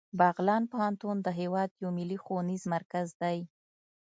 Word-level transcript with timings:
بغلان 0.19 0.63
پوهنتون 0.71 1.17
د 1.21 1.27
هیواد 1.39 1.69
یو 1.81 1.89
ملي 1.97 2.17
ښوونیز 2.23 2.63
مرکز 2.73 3.07
دی 3.21 3.37